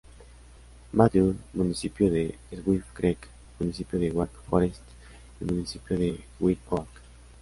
[0.93, 3.27] Matthews, Municipio de Swift Creek,
[3.59, 4.81] Municipio de Wake Forest
[5.39, 6.87] y Municipio de White Oak.